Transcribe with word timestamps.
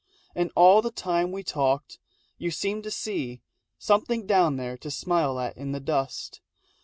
And 0.33 0.51
all 0.55 0.81
the 0.81 0.89
time 0.89 1.31
we 1.31 1.43
talked 1.43 1.99
you 2.39 2.49
seemed 2.49 2.81
to 2.85 2.89
see 2.89 3.43
Something 3.77 4.25
down 4.25 4.57
there 4.57 4.75
to 4.79 4.89
smile 4.89 5.39
at 5.39 5.55
in 5.55 5.73
the 5.73 5.79
dust. 5.79 6.41